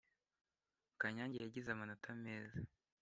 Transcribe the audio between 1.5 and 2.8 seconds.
amanota meza